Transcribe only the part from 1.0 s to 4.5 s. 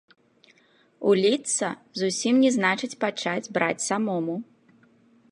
Уліцца, зусім не значыць пачаць браць самому.